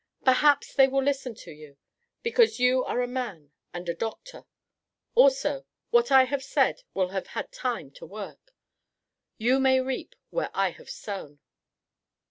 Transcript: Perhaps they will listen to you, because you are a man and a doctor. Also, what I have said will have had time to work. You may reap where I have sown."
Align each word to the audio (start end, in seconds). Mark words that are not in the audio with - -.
Perhaps 0.25 0.73
they 0.73 0.87
will 0.87 1.03
listen 1.03 1.35
to 1.35 1.51
you, 1.51 1.77
because 2.23 2.59
you 2.59 2.83
are 2.85 3.03
a 3.03 3.07
man 3.07 3.51
and 3.71 3.87
a 3.87 3.93
doctor. 3.93 4.45
Also, 5.13 5.63
what 5.91 6.11
I 6.11 6.23
have 6.23 6.41
said 6.43 6.81
will 6.95 7.09
have 7.09 7.27
had 7.37 7.51
time 7.51 7.91
to 8.01 8.07
work. 8.07 8.55
You 9.37 9.59
may 9.59 9.79
reap 9.79 10.15
where 10.31 10.49
I 10.55 10.69
have 10.71 10.89
sown." 10.89 11.39